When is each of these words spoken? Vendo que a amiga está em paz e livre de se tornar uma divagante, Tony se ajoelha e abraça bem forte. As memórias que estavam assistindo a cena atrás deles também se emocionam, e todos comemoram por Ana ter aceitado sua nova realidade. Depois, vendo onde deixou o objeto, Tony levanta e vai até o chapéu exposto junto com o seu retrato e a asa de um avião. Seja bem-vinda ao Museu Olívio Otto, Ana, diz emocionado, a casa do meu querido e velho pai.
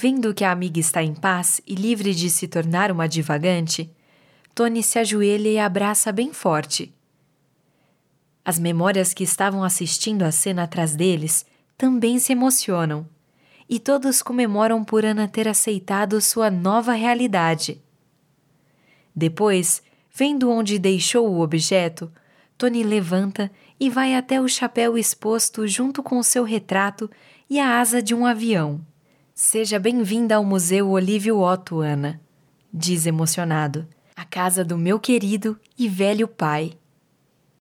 Vendo 0.00 0.32
que 0.32 0.44
a 0.44 0.52
amiga 0.52 0.78
está 0.78 1.02
em 1.02 1.12
paz 1.12 1.60
e 1.66 1.74
livre 1.74 2.14
de 2.14 2.30
se 2.30 2.46
tornar 2.46 2.92
uma 2.92 3.08
divagante, 3.08 3.90
Tony 4.54 4.80
se 4.80 4.96
ajoelha 4.96 5.48
e 5.48 5.58
abraça 5.58 6.12
bem 6.12 6.32
forte. 6.32 6.94
As 8.44 8.60
memórias 8.60 9.12
que 9.12 9.24
estavam 9.24 9.64
assistindo 9.64 10.22
a 10.22 10.30
cena 10.30 10.62
atrás 10.62 10.94
deles 10.94 11.44
também 11.76 12.20
se 12.20 12.30
emocionam, 12.30 13.08
e 13.68 13.80
todos 13.80 14.22
comemoram 14.22 14.84
por 14.84 15.04
Ana 15.04 15.26
ter 15.26 15.48
aceitado 15.48 16.20
sua 16.20 16.48
nova 16.48 16.92
realidade. 16.92 17.82
Depois, 19.12 19.82
vendo 20.14 20.48
onde 20.48 20.78
deixou 20.78 21.28
o 21.28 21.40
objeto, 21.40 22.08
Tony 22.56 22.84
levanta 22.84 23.50
e 23.80 23.90
vai 23.90 24.14
até 24.14 24.40
o 24.40 24.46
chapéu 24.46 24.96
exposto 24.96 25.66
junto 25.66 26.04
com 26.04 26.18
o 26.20 26.24
seu 26.24 26.44
retrato 26.44 27.10
e 27.50 27.58
a 27.58 27.80
asa 27.80 28.00
de 28.00 28.14
um 28.14 28.24
avião. 28.24 28.80
Seja 29.40 29.78
bem-vinda 29.78 30.34
ao 30.34 30.44
Museu 30.44 30.90
Olívio 30.90 31.38
Otto, 31.38 31.78
Ana, 31.78 32.20
diz 32.74 33.06
emocionado, 33.06 33.86
a 34.16 34.24
casa 34.24 34.64
do 34.64 34.76
meu 34.76 34.98
querido 34.98 35.56
e 35.78 35.88
velho 35.88 36.26
pai. 36.26 36.72